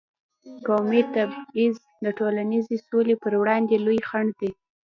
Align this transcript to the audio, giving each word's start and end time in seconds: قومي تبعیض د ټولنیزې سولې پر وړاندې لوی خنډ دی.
قومي 0.67 1.01
تبعیض 1.15 1.75
د 2.05 2.07
ټولنیزې 2.19 2.77
سولې 2.87 3.15
پر 3.23 3.33
وړاندې 3.41 3.75
لوی 3.85 3.99
خنډ 4.09 4.29
دی. 4.41 4.51